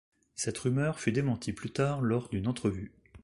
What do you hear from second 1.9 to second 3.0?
lors d'une entrevue.